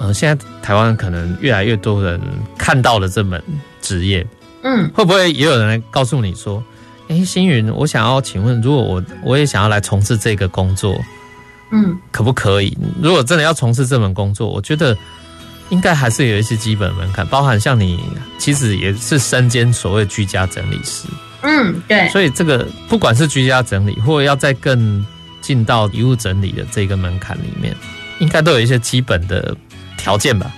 [0.00, 2.20] 呃，现在台湾可能越来越多人
[2.58, 3.40] 看到了这门。
[3.86, 4.26] 职业，
[4.64, 6.60] 嗯，会不会也有人来告诉你说，
[7.06, 11.00] 哎，星云，我想要请问，如果我我也想要来从事这个工作，
[11.70, 12.76] 嗯，可不可以？
[13.00, 14.96] 如果真的要从事这门工作，我觉得
[15.68, 18.00] 应该还是有一些基本门槛，包含像你
[18.38, 21.06] 其实也是身兼所谓居家整理师，
[21.42, 25.06] 嗯，对，所以这个不管是居家整理，或者要再更
[25.40, 27.72] 进到遗物整理的这个门槛里面，
[28.18, 29.56] 应该都有一些基本的
[29.96, 30.50] 条件吧。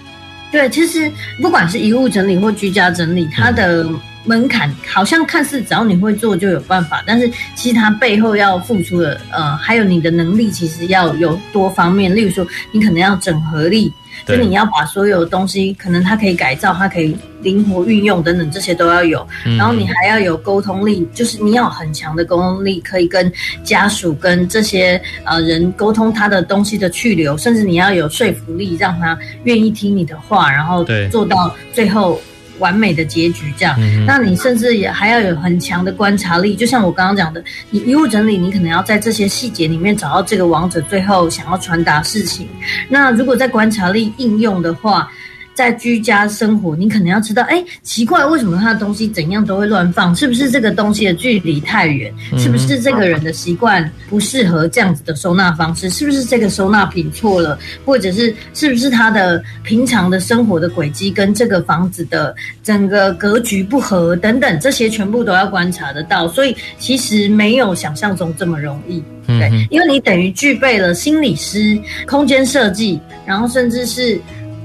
[0.51, 1.11] 对，其实
[1.43, 3.87] 不管是遗物整理或居家整理，它的
[4.25, 12.15] 门槛好像看似只要你会做就有办法，但是其实它背后要付出的，呃，还有你的能力，其实要有多方面。
[12.15, 13.93] 例如说，你可能要整合力。
[14.27, 19.27] 就你要把所有东西，可能它可以改造，它可以灵活运用等等，这些都要有。
[19.57, 32.21] 然后你还要有沟通力，就是你要很强的沟通力，可以跟家属、跟这些呃人沟通他的东西的去留，甚至你要有说服力，让他愿意听你的话，然后做到最后。
[32.59, 42.49] 完美的结局，这样，嗯，那你甚至也还要有很强的观察力，就像我刚刚讲的，你遗物整理，你可能要在这些细节里面找到这个王者最后想要传达事情。
[42.89, 45.11] 那如果在观察力应用的话，
[45.59, 50.15] 在居家生活，你可能要知道，哎、欸，奇怪，为什么他的东西怎样都会乱放？
[50.15, 52.15] 是不是这个东西的距离太远？
[52.39, 55.91] 是不是这个人的习惯不适合这样子的收纳方式？
[55.91, 57.59] 是不是这个收纳品错了？
[57.85, 64.15] 或者是是不是他的平常的生活的轨迹跟这个房子的整个格局不合？
[64.15, 66.29] 等等，这些全部都要观察得到。
[66.29, 74.21] 所以其实没有想象中这么容易，对，因为你等于具备了心理师、空间设计，然后甚至是。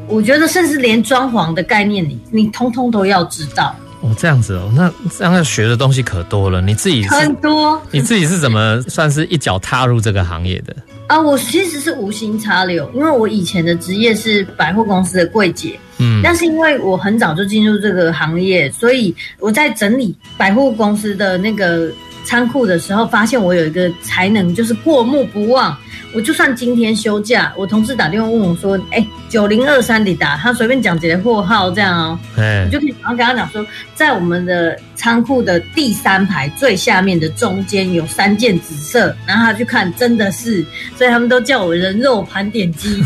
[0.07, 4.13] 我觉得，甚至连装潢的概念你，你你通通都要知道哦。
[4.17, 6.61] 这样子哦，那这样要学的东西可多了。
[6.61, 10.75] 你自己很多，你自己是怎么算是一脚踏入这个行业的
[11.07, 11.19] 啊？
[11.19, 21.89] 我其实是无心插柳，因为我以前的职业是百货公司的柜姐，嗯，但是因为我很早就进入这个行业，所以我在整理百货公司的那个
[22.23, 25.77] 仓库的时候，发现我有一个才能，就是过目不忘。
[26.15, 40.63] 我就算今天休假，我同事打电话问我说：“哎、欸，九零二三你打，他随便讲几个货号这样哦、喔，我就可以马上跟他讲说，在我们的仓库的第三排最下面的中间有三件紫色，然后他去看，真的是，
[40.95, 43.03] 所以他们都叫我人肉盘点机。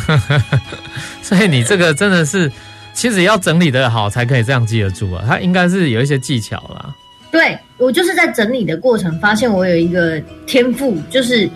[1.24, 2.52] 所以你这个真的是，
[2.94, 6.94] 其实要整理的好才可以这样记得住啊，他应该是有一些技巧啦。
[7.32, 11.50] 对，我就是在整理的过程发现我有一个天赋，就是。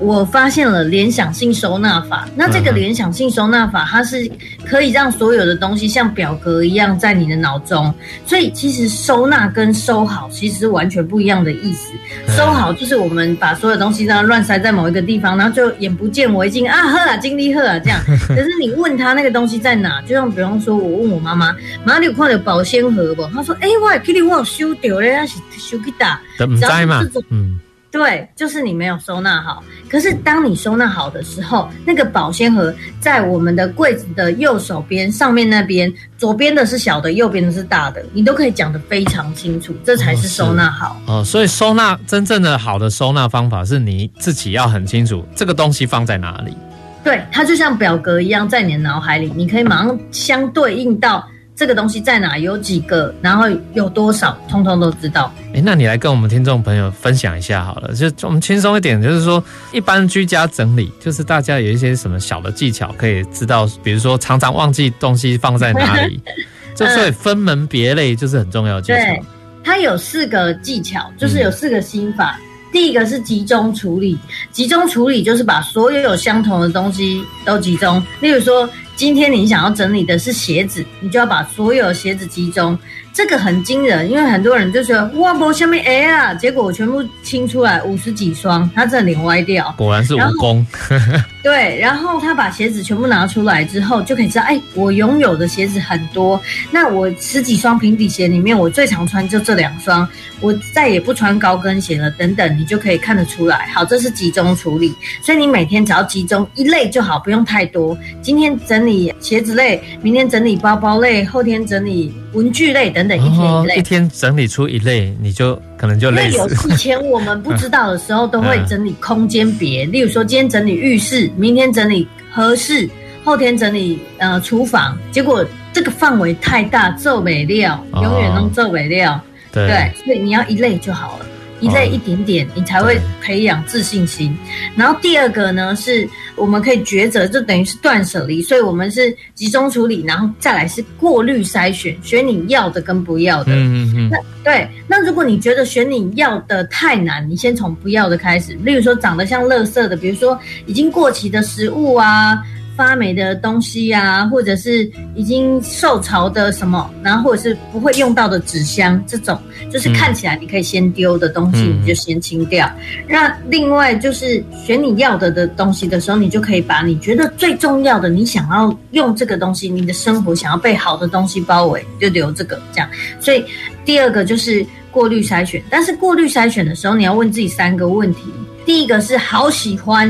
[0.00, 4.30] 我发现了联想性收纳法，那这个联想性收纳法，它是
[4.64, 7.92] 可以让所有的东西像表格一样在你的脑中，
[8.24, 11.90] 所以其实收纳跟收好其实是完全不一样的意思。
[12.28, 18.00] 收好就是我们把所有东西这样乱塞在某一个地方，然后就眼不见为净啊，呵啊，精力呵啊这样。
[18.28, 21.50] 可是你问他那个东西在哪，就像比方说我问我妈妈，
[21.84, 23.26] 妈妈你有看到保鲜盒不？
[23.34, 25.38] 她说，哎、欸，我给你我有收掉嘞，是
[25.70, 27.02] 收去打，怎么在嘛？
[27.30, 27.58] 嗯。
[27.90, 29.64] 对，就是你没有收纳好。
[29.88, 41.00] 可是当你收纳好的时候，那个保鲜盒在我们的柜子的右手边上面那边，左边的是小的，右边的是大的，你都可以讲得非常清楚，这才是收纳好。
[41.06, 46.54] 哦，所以收纳真正的好的收纳方法是你自己要很清楚这个东西放在哪里。
[47.02, 51.26] 对，它就像表格一样，在你的脑海里，你可以马上相对应到。
[51.58, 52.38] 这个东西在哪？
[52.38, 53.12] 有几个？
[53.20, 54.38] 然后有多少？
[54.48, 55.34] 通通都知道。
[55.52, 59.42] 哎，那你来跟我们听众朋友分享一下好了，就我们轻松一点，就是说
[59.72, 66.22] 一般居家整理，就是大家有一些什么小的技巧可以知道，比如说常常忘记东西放在哪里，
[66.76, 68.98] 就所以分门别类就是很重要的技巧。
[68.98, 69.22] 对，
[69.64, 72.38] 它有四个技巧，就是有四个心法。
[72.40, 72.47] 嗯。
[72.72, 74.18] 第一个是集中处理，
[74.50, 78.68] 集中处理就是把所有有相同的东西都集中，例如说。
[78.98, 82.76] 今天你想要整理的是鞋子，你就要把所有鞋子集中。
[83.12, 89.72] 这个很惊人，因为很多人就说哇，我下面哎呀，结果我全部清出来五十几双，他这脸歪掉。
[89.78, 90.66] 果然是蜈蚣。
[91.42, 96.40] 对，然后他把鞋子全部拿出来之后，就可以知道，哎，我拥有的鞋子很多。
[96.70, 100.08] 那我十几双平底鞋里面，我最常穿就这两双，
[100.40, 102.10] 我再也不穿高跟鞋了。
[102.10, 103.66] 等等，你就可以看得出来。
[103.74, 107.96] 好，这是集中处理，所以你每天只要集中一类就好，不用太多。
[108.20, 109.14] 今天整理。
[109.20, 113.76] 鞋子类，明天整理包包类，后天整理文具类等等，一天一类。
[113.76, 116.36] 一天整理出一类，你就可能就累死。
[116.36, 122.86] 有以前我们不知道的时候，都会整理空间别，例如说今天整理浴室，明天整理和室，
[123.24, 124.98] 后天整理呃厨房。
[125.10, 129.22] 结果这个范围太大，做不了，永远都做不了。
[129.52, 131.26] 对，对，所以你要一类就好了。
[131.60, 134.36] 一类一点点，你才会培养自信心。
[134.76, 138.42] 然后第二个呢，是我们可以抉择，就等于是断舍离。
[138.42, 143.52] 所以我们是集中处理，然后再来是过滤筛选，选你要的跟不要的。
[143.52, 144.10] 嗯嗯嗯。
[144.10, 148.52] 那对，那如果你觉得选你要的太难，你先从不要的开始。
[148.62, 152.42] 例如说长得像垃圾的，比如说已经过期的食物啊。
[152.78, 159.36] 发霉的东西呀、啊，或者是已经受潮的什么，然后或者是不会用到的纸箱，这种
[159.68, 162.70] 就是看起来你可以先丢的东西，你就先清掉。
[162.78, 172.88] 嗯、那另外就是选你要的的东西的时候，你就可以把你觉得最重要的，你想要用这个东西，你的生活想要被好的东西包围，就留这个这样。
[173.18, 173.44] 所以
[173.84, 178.20] 第二个就是过滤筛选，但是过滤筛选的时候，你要问自己三个问题。
[178.68, 180.06] 第一个是好喜欢，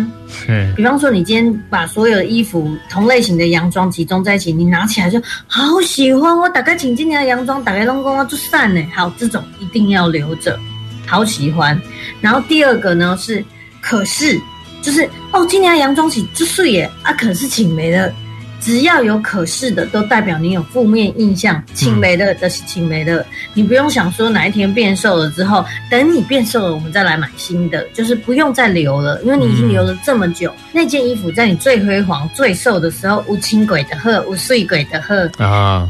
[0.49, 6.37] 嗯，比方说你今天把所有的衣服同类型的洋装集中在一起，你拿起来就好喜欢。
[6.37, 8.85] 我大概请今年的洋装，打开龙宫啊，就散了。
[8.93, 10.59] 好，这种一定要留着，
[11.07, 11.81] 好喜欢。
[12.21, 13.45] 然后第二个呢是，
[13.81, 14.37] 可是
[14.83, 18.13] 就是哦，今年的洋装洗就碎耶啊，可是请没了。
[18.61, 35.89] 只要有可视的，都代表你有负面印象，请没了的是请没了，你不用想说哪一天变瘦了之后，等你变瘦了，我们再来买新的，就是不用再留了，因为你已经留了这么久，嗯、那件衣服在你最辉煌、最瘦的时候，无轻鬼的贺，无碎鬼的贺啊。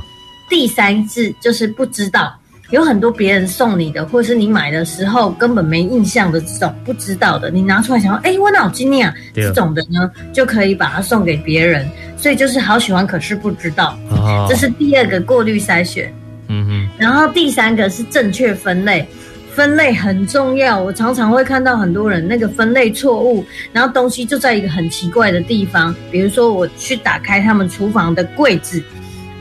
[0.49, 2.35] 第三次就是不知道。
[2.71, 11.89] 有很多别人送你的，或是你买的时候根本没印象的这种不知道的，你拿出来想说，哎、欸，我脑筋啊，这种的呢，就可以把它送给别人。
[12.19, 16.13] 所以就是好喜欢，可是不知道，哦、这是第二个过滤筛选。
[16.49, 16.89] 嗯哼。
[16.99, 19.07] 然后第三个是正确分类，
[19.55, 20.79] 分类很重要。
[20.79, 28.83] 我常常会看到很多人那个分类错误，然后东西就在一个很奇怪的地方，比如说我去打开他们厨房的柜子。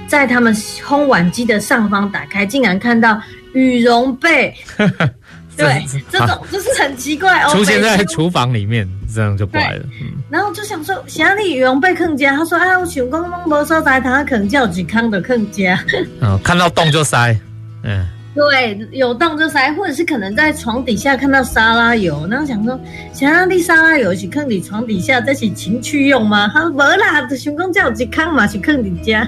[0.07, 3.21] 在他们烘碗机的上方打开，竟然看到
[3.51, 4.55] 羽绒被，
[5.57, 7.49] 对，这种 就是很奇怪哦。
[7.49, 9.83] 出现在厨房里面，这样就怪了。
[10.01, 15.77] 嗯，然后就想说，想你羽绒被坑家，他说：“哎，我想讲，没收在他坑叫几康的坑家。
[16.21, 17.35] ”嗯，看到洞就塞，
[17.83, 18.05] 嗯，
[18.35, 22.79] 对，有洞就塞，或者是可能在床底下看到沙拉油，然后想说，
[23.11, 26.47] 想让你沙拉油是坑你床底下，这是情趣用吗？
[26.53, 29.27] 他说没啦，就想讲叫几康嘛，是坑你家。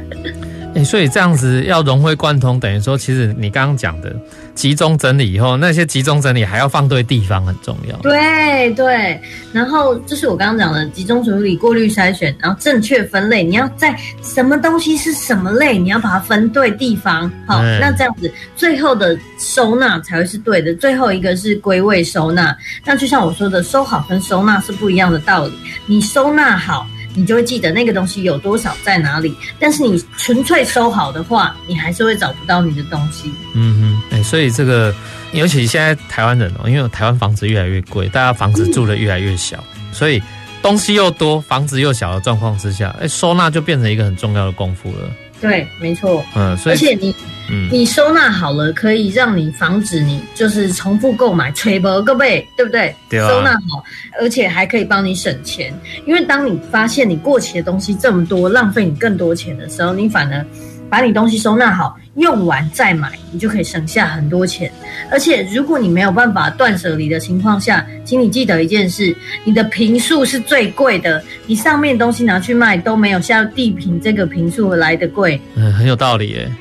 [0.79, 4.15] 欸、所以这样子要融会贯通，等于说，其实你刚刚讲的
[4.55, 7.95] 集中整理以后，那些集中整理还要放对地方很重要。
[7.97, 9.19] 对对，
[9.53, 13.43] 然后就是我刚刚讲的集中处理、过滤筛选，然后正确分类。
[13.43, 17.31] 你要在什么东西是什么类，你要把它分对地方。
[17.45, 20.73] 好，嗯、那这样子最后的收纳才会是对的。
[20.75, 22.55] 最后一个是归位收纳。
[22.85, 25.53] 那就像我说的，收好跟收纳是不一样的道理。
[25.85, 26.87] 你收纳好。
[27.15, 33.31] 你就会记得那个东西有多少在哪里，但是你纯粹收好的话，你还是会找不到你的东西。
[33.55, 34.93] 嗯哼，哎，所以这个，
[35.33, 40.21] 尤其现在台湾人哦，因为台湾房子越来越贵，大家房子住的越来越小，嗯、所以
[40.61, 45.09] 东西又多，房子又小的状况之下，哎，收纳就变成一个很重要的功夫了。
[45.41, 46.23] 对，没错。
[46.35, 47.15] 嗯，所以而且你。
[47.49, 52.95] 嗯，你收纳好了，可以让你防止你就是重复购买，吹波个背，对不对？
[53.09, 53.29] 对啊。
[53.29, 53.83] 收纳好，
[54.21, 55.73] 而且还可以帮你省钱，
[56.05, 60.45] 因为当你发现你过期的东西这么多，浪费你更多钱的时候，你反而
[60.89, 64.71] 把你东西收纳好，用完再买，你就可以省下很多钱。
[65.11, 75.39] 而且如果你没有办法断舍离的情况下，请你记得一件事：你的平数是最贵的，你上面东西拿去卖都没有下地平这个平数来的贵。
[75.55, 76.51] 嗯， 很有道理耶。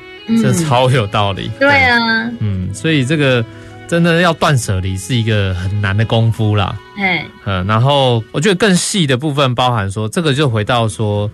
[0.41, 1.49] 这超有道理。
[1.55, 3.43] 嗯、 对啊，嗯，所以这个
[3.87, 6.75] 真的要断舍离是一个很难的功夫啦。
[6.97, 11.29] 哎嗯，然后我觉得更细的部分包含说，这个就回到说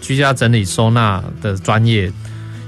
[0.00, 2.12] 居家整理收纳的专业，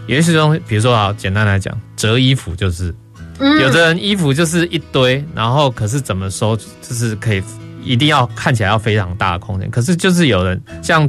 [0.07, 2.95] 有些东西，比如说啊，简单来讲，折衣服就是，
[3.39, 7.43] 嗯、有的人衣服就是一堆，然后可是怎么收，就是可以
[7.83, 11.09] 一定要看起来要非常大的空间，可是就是有人像。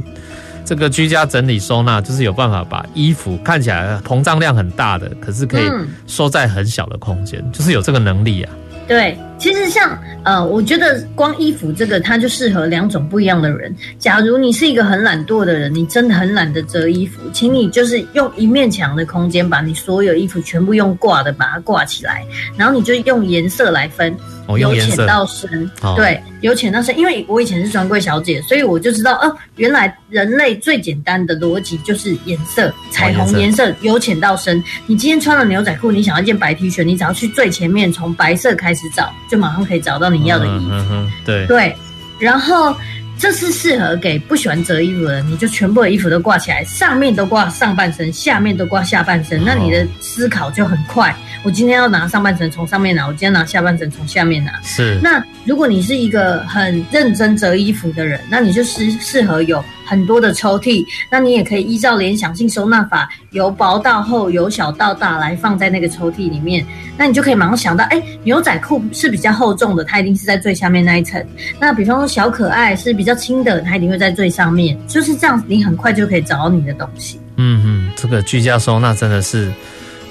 [0.68, 5.62] 这个居家整理收纳就是有办法把衣服看起来膨胀量很大的，可是可以
[6.06, 8.52] 收在很小的空间，嗯、就是有这个能力啊。
[8.86, 13.74] 对，其实像呃，我觉得光衣服这个，它就适合两种不一样的人。
[13.98, 22.26] 假如你是一个很懒惰的人，你真的很懒得折衣服，请你就是用一面墙的空间，把你所有衣服全部用挂的把它挂起来，
[22.58, 24.14] 然后你就用颜色来分。
[24.56, 26.96] 由浅到深，哦、对，由浅到深。
[26.96, 34.62] 因为我以前是专柜小姐，所以我就知道，哦、呃，原来人类最简单的逻辑就是颜色，彩虹颜色由浅到深。
[34.86, 40.66] 你今天穿了牛仔裤，你想要一件白 T 恤，你只要去最前面从白色开始找，就马上可以找到你要的衣服。
[40.70, 41.76] 嗯嗯、对对，
[42.20, 42.74] 然后。
[43.18, 51.14] 这是适合给不喜欢折衣服的人，你就全部的衣服都挂起来，上面都挂上半身，下面都挂下半身，那你的思考就很快。
[51.42, 54.52] 我今天要拿上半身从上面拿，我今天拿下半身从下面拿。
[54.62, 54.98] 是。
[55.02, 59.62] 那如果你是一个很认真折衣服的人，那你就适适合有。
[59.88, 66.64] 很多的抽屉，那你也可以依照联想性收纳法，由薄到厚，由小到大来放在那个抽屉里面。
[66.96, 71.22] 那你就可以马上想到，哎，牛仔裤是比较厚重的，它一定是在最下面那一层。
[71.60, 74.76] 那比方说小可爱是比较轻的，它一定会在最上面。
[74.86, 77.20] 就是这样，你很快就可以找到你的东西。
[77.36, 79.52] 嗯嗯，这个居家收纳真的是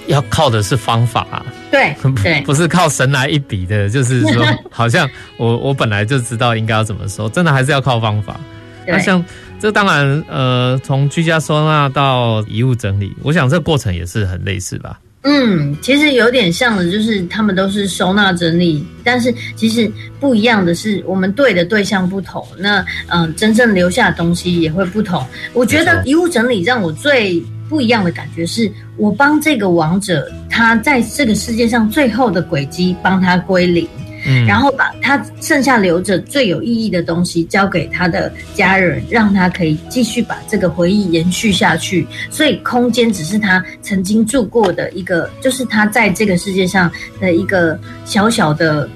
[0.06, 1.46] 要靠的是方法啊。
[1.72, 8.40] 对对，不是靠神来一笔的，就是说 好像我我本来就知道应该要怎么收，真的还是要靠方法。
[8.86, 9.26] 那像。
[9.60, 15.00] 这当然，呃，从居家收纳到遗物整理，我想这个过程也是很类似吧。
[15.24, 25.26] 嗯，其实有点像的，就是他们都是收纳整理，但是其实不一样的是，我们对的对象不同，那嗯、呃，真正留下的东西也会不同。
[25.54, 33.86] 我觉得遗物整理让我最不一样的感觉是，我帮这个王者，他在这个世界上最后的轨迹帮他归零。
[34.28, 42.06] 嗯，然后把他剩下留着最有意义的东西交给他的家人，让他可以继续把这个回忆延续下去。
[42.30, 48.90] 所以空间只是他曾经住过的一个，就是他在这个世界上的一个小小的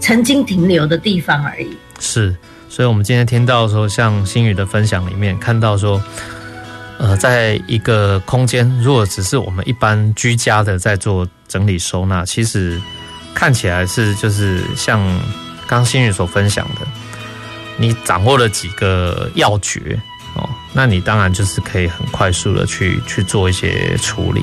[0.00, 1.68] 曾经停留的地方而已。
[2.00, 2.34] 是，
[2.70, 6.02] 所以我们今天听到说，像星宇的分享里面看到说，
[6.98, 12.80] 呃，在一个空间，如果只是我们一般居家的在做整理收纳，其实。
[13.38, 15.00] 看起来是就是像
[15.68, 16.84] 刚新宇所分享的，
[17.76, 19.96] 你掌握了几个要诀
[20.34, 24.42] 哦，那你当然就是可以很快速的去去做一些处理。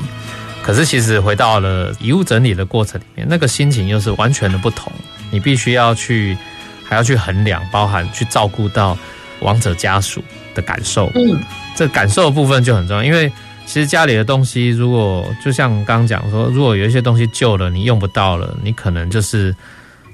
[0.62, 4.90] 可是其实回到了遗物整理的过程里面，那个心情又是完全的不同。
[5.30, 6.34] 你必须要去
[6.82, 8.96] 还要去衡量，包含去照顾到
[9.40, 10.24] 亡者家属
[10.54, 11.12] 的感受。
[11.14, 11.38] 嗯，
[11.76, 13.30] 这感受的部分就很重要，因为。
[13.66, 19.54] 其实家里的东西，如果就像刚刚讲说，如果有一些东西旧了，你用不到了，你可能就是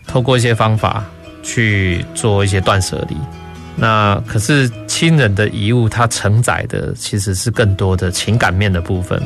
[0.07, 1.05] 透过一些方法
[1.43, 3.17] 去做一些断舍离。
[3.77, 9.23] 那可是亲人的遗物，它承载的其实是更多的情感面的部分，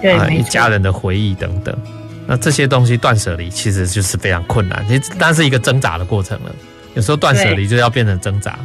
[0.00, 1.76] 对，啊，一家人的回忆等等。
[2.26, 6.52] 那这些东西断舍离其实就是非常困难，其实但是一个挣扎的过程了。
[6.94, 8.58] 有时候断舍离就要变成挣扎。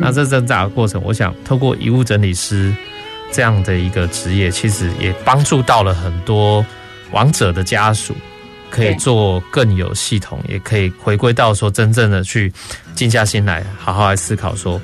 [0.00, 2.74] 那这挣扎的过程，我想透过遗物整理师。
[3.30, 6.64] 这样的一个职业，其实也帮助到了很多
[7.12, 8.14] 亡者的家属，
[8.70, 12.52] 可以做更有系统，也可以回归到说真正的去
[12.94, 14.80] 静下心来，好好来思考说，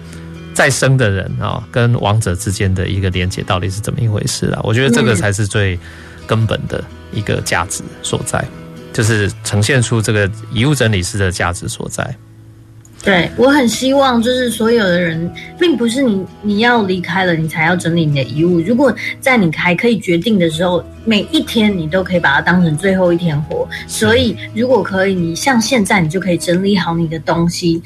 [0.52, 4.60] 再生的人啊，跟王者之间的一个连接到底是怎么一回事啊？
[4.62, 5.78] 我觉得这个才是最
[6.26, 8.44] 根本的一个价值所在，
[8.92, 12.14] 就是呈现出这个遗物整理师的价值所在。
[13.04, 18.60] 对，我很希望，就是所有的人，并不是你你要离开了，你才要整理你的遗物。
[18.60, 23.68] 如果在你还可以决定的时候，每一天你都可以把它当成最后一天活。
[23.86, 27.82] 所以，如果可以，你像现在，你就可以整理好你的东西。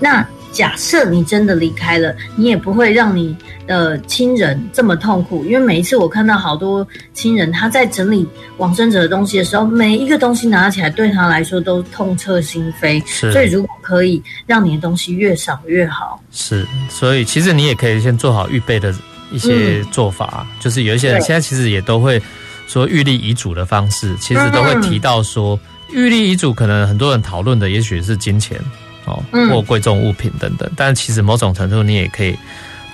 [0.00, 0.26] 那。
[0.52, 3.34] 假设你真的离开了，你也不会让你
[3.66, 8.26] 的亲人这么痛苦，因为每一次我看到好多亲人他在整理
[8.58, 13.02] 往生者的东西的时候，每一个东西拿起来对他来说都痛彻心扉。
[13.06, 16.22] 是，所以如果可以让你的东西越少越好。
[16.30, 18.94] 是，所以其实你也可以先做好预备的
[19.30, 22.20] 一些做法，嗯、就是有一些人现在其实也都会
[22.66, 25.58] 说预立遗嘱的方式，其实都会提到说
[25.90, 28.58] 预立遗嘱可能很多人讨论的也许是金钱。
[29.04, 32.38] 哦，或贵重物品等等，但其实某种程度你也可以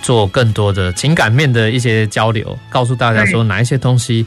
[0.02, 4.24] 做更多的情感面的一些交流，告诉大家说哪一些东西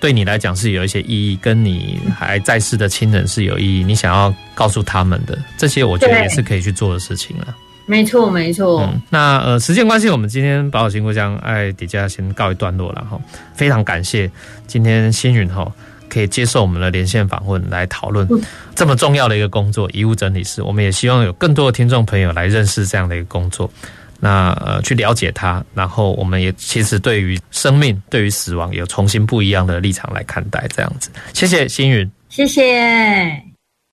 [0.00, 7.54] 对你来讲是有一些意义，跟你还在世的亲人是有意义，你想要告诉他们的这些，我觉得也是可以去做的事情了。
[7.86, 8.82] 没错，没错。
[8.82, 13.20] 嗯，那呃，时间关系，我们今天宝岛新故乡爱底下先告一段落了哈。
[13.54, 14.30] 非常感谢
[14.66, 15.70] 今天星云哈。
[16.06, 18.28] 可以接受我们的连线访问来讨论
[18.76, 20.62] 这么重要的一个工作——遗物整理师。
[20.62, 23.68] 我们也希望有更多的听众朋友来认识这样的一个工作，
[24.24, 25.62] 那呃去了解它。
[25.74, 30.66] 然后我们也其实对于生命、对于死亡有重新不一样的立场来看待。
[30.74, 33.53] 这样子，谢谢星云，谢谢。